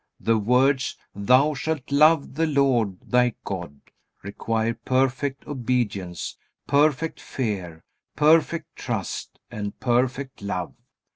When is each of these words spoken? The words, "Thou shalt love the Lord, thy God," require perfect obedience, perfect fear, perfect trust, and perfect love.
The 0.19 0.39
words, 0.39 0.97
"Thou 1.13 1.53
shalt 1.53 1.91
love 1.91 2.33
the 2.33 2.47
Lord, 2.47 2.97
thy 3.01 3.35
God," 3.43 3.79
require 4.23 4.73
perfect 4.73 5.45
obedience, 5.45 6.37
perfect 6.65 7.19
fear, 7.21 7.83
perfect 8.15 8.75
trust, 8.75 9.37
and 9.51 9.79
perfect 9.79 10.41
love. 10.41 10.73